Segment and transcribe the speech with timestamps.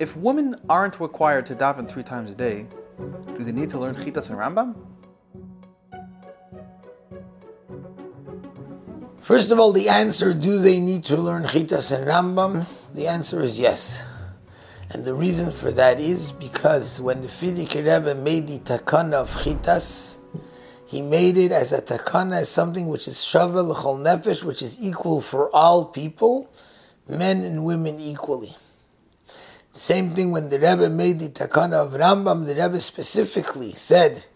[0.00, 2.66] If women aren't required to daven three times a day,
[3.36, 4.74] do they need to learn Chitas and Rambam?
[9.20, 12.64] First of all, the answer do they need to learn Chitas and Rambam?
[12.94, 14.02] The answer is yes.
[14.88, 19.30] And the reason for that is because when the Frierdiker Rebbe made the takana of
[19.30, 20.16] Chitas,
[20.86, 24.82] he made it as a takana, as something which is shaveh l'chol nefesh, which is
[24.82, 26.50] equal for all people,
[27.06, 28.56] men and women equally.
[29.72, 34.26] The same thing when the Rebbe made the takana of Rambam, the Rebbe specifically said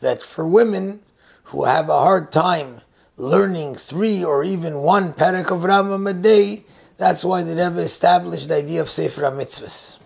[0.00, 1.00] that for women
[1.44, 2.82] who have a hard time
[3.16, 6.64] learning three or even one parak of Rambam a day,
[6.96, 9.98] that's why the Rebbe established the idea of Sefer HaMitzvahs.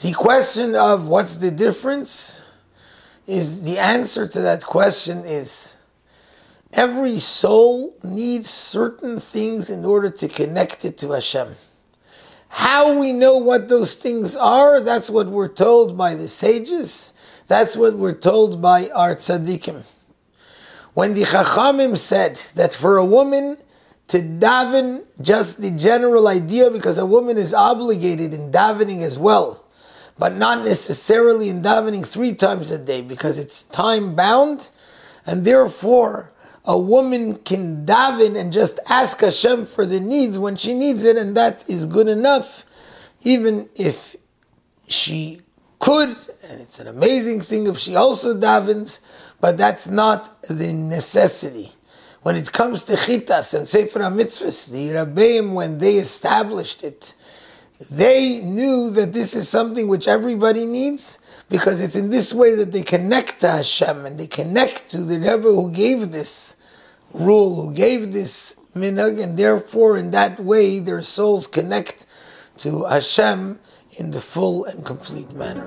[0.00, 2.42] The question of what's the difference
[3.26, 5.76] is the answer to that question is
[6.72, 11.56] every soul needs certain things in order to connect it to Hashem.
[12.48, 17.12] How we know what those things are, that's what we're told by the sages.
[17.46, 19.84] That's what we're told by our tzaddikim.
[20.94, 23.58] When the Chachamim said that for a woman
[24.08, 29.64] to daven, just the general idea, because a woman is obligated in davening as well,
[30.18, 34.70] but not necessarily in davening three times a day, because it's time bound,
[35.26, 36.32] and therefore
[36.66, 41.16] a woman can daven and just ask Hashem for the needs when she needs it,
[41.16, 42.64] and that is good enough,
[43.22, 44.16] even if
[44.88, 45.40] she
[45.78, 46.08] could,
[46.48, 49.00] and it's an amazing thing if she also davens,
[49.40, 51.70] but that's not the necessity.
[52.22, 57.14] When it comes to Chitas and Sefer HaMitzvahs, the Rabbeim, when they established it,
[57.90, 62.72] they knew that this is something which everybody needs, because it's in this way that
[62.72, 66.56] they connect to Hashem and they connect to the Rebbe who gave this
[67.14, 72.06] rule, who gave this minhag, and therefore in that way their souls connect
[72.58, 73.58] to Hashem
[73.98, 75.66] in the full and complete manner.